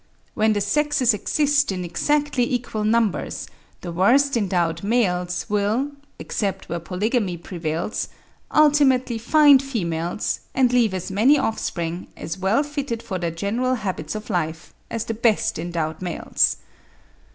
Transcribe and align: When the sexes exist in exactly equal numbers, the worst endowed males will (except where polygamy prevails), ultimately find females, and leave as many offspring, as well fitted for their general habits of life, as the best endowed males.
When 0.33 0.53
the 0.53 0.61
sexes 0.61 1.13
exist 1.13 1.71
in 1.71 1.85
exactly 1.85 2.43
equal 2.51 2.83
numbers, 2.83 3.45
the 3.81 3.91
worst 3.91 4.35
endowed 4.35 4.83
males 4.83 5.45
will 5.47 5.91
(except 6.17 6.67
where 6.67 6.79
polygamy 6.79 7.37
prevails), 7.37 8.07
ultimately 8.51 9.19
find 9.19 9.61
females, 9.61 10.39
and 10.55 10.73
leave 10.73 10.95
as 10.95 11.11
many 11.11 11.37
offspring, 11.37 12.07
as 12.17 12.39
well 12.39 12.63
fitted 12.63 13.03
for 13.03 13.19
their 13.19 13.29
general 13.29 13.75
habits 13.75 14.15
of 14.15 14.31
life, 14.31 14.73
as 14.89 15.05
the 15.05 15.13
best 15.13 15.59
endowed 15.59 16.01
males. 16.01 16.57